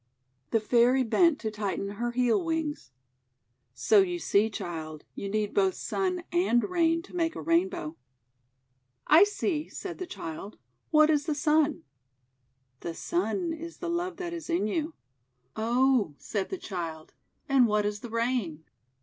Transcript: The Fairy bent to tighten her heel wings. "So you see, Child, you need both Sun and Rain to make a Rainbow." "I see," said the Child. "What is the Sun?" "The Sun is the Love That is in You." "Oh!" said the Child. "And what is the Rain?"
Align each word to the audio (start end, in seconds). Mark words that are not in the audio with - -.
The 0.49 0.59
Fairy 0.59 1.03
bent 1.03 1.37
to 1.41 1.51
tighten 1.51 1.89
her 1.89 2.09
heel 2.09 2.43
wings. 2.43 2.89
"So 3.75 3.99
you 3.99 4.17
see, 4.17 4.49
Child, 4.49 5.05
you 5.13 5.29
need 5.29 5.53
both 5.53 5.75
Sun 5.75 6.23
and 6.31 6.63
Rain 6.67 7.03
to 7.03 7.15
make 7.15 7.35
a 7.35 7.39
Rainbow." 7.43 7.95
"I 9.05 9.23
see," 9.23 9.69
said 9.69 9.99
the 9.99 10.07
Child. 10.07 10.57
"What 10.89 11.11
is 11.11 11.27
the 11.27 11.35
Sun?" 11.35 11.83
"The 12.79 12.95
Sun 12.95 13.53
is 13.53 13.77
the 13.77 13.91
Love 13.91 14.17
That 14.17 14.33
is 14.33 14.49
in 14.49 14.65
You." 14.65 14.95
"Oh!" 15.55 16.15
said 16.17 16.49
the 16.49 16.57
Child. 16.57 17.13
"And 17.47 17.67
what 17.67 17.85
is 17.85 17.99
the 17.99 18.09
Rain?" 18.09 18.63